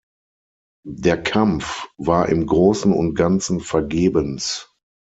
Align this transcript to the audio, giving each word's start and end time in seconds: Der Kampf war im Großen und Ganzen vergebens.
Der 0.87 1.21
Kampf 1.21 1.87
war 1.99 2.29
im 2.29 2.47
Großen 2.47 2.91
und 2.91 3.13
Ganzen 3.13 3.59
vergebens. 3.59 4.73